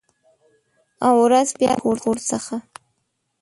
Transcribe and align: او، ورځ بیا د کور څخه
او، 1.05 1.13
ورځ 1.25 1.49
بیا 1.59 1.73
د 1.77 1.81
کور 2.03 2.17
څخه 2.31 2.55